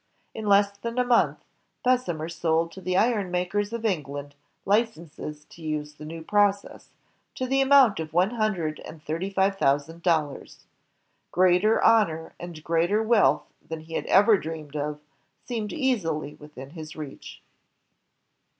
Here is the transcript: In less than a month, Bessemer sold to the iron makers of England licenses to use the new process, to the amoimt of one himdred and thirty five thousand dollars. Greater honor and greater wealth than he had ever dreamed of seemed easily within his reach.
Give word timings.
In 0.33 0.47
less 0.47 0.75
than 0.79 0.97
a 0.97 1.03
month, 1.03 1.37
Bessemer 1.83 2.27
sold 2.27 2.71
to 2.71 2.81
the 2.81 2.97
iron 2.97 3.29
makers 3.29 3.71
of 3.71 3.85
England 3.85 4.33
licenses 4.65 5.45
to 5.51 5.61
use 5.61 5.93
the 5.93 6.05
new 6.05 6.23
process, 6.23 6.89
to 7.35 7.45
the 7.45 7.61
amoimt 7.61 7.99
of 7.99 8.11
one 8.11 8.31
himdred 8.31 8.79
and 8.83 9.03
thirty 9.03 9.29
five 9.29 9.59
thousand 9.59 10.01
dollars. 10.01 10.65
Greater 11.31 11.79
honor 11.83 12.33
and 12.39 12.63
greater 12.63 13.03
wealth 13.03 13.43
than 13.69 13.81
he 13.81 13.93
had 13.93 14.07
ever 14.07 14.39
dreamed 14.39 14.75
of 14.75 14.99
seemed 15.45 15.71
easily 15.71 16.33
within 16.33 16.71
his 16.71 16.95
reach. 16.95 17.43